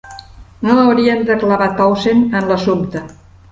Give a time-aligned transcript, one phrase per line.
[0.67, 3.07] No hauríem de clavar Townsend en l'assumpte.